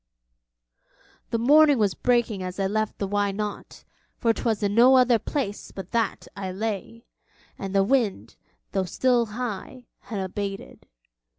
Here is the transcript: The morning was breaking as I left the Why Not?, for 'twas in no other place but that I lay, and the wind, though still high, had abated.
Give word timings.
The 1.29 1.37
morning 1.37 1.77
was 1.77 1.93
breaking 1.93 2.41
as 2.41 2.59
I 2.59 2.65
left 2.65 2.97
the 2.97 3.05
Why 3.07 3.31
Not?, 3.31 3.83
for 4.17 4.33
'twas 4.33 4.63
in 4.63 4.73
no 4.73 4.97
other 4.97 5.19
place 5.19 5.69
but 5.71 5.91
that 5.91 6.27
I 6.35 6.51
lay, 6.51 7.05
and 7.55 7.75
the 7.75 7.83
wind, 7.83 8.35
though 8.71 8.85
still 8.85 9.27
high, 9.27 9.85
had 9.99 10.19
abated. 10.19 10.87